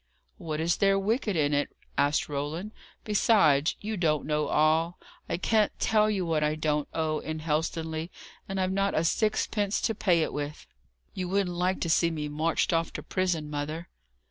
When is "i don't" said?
6.43-6.87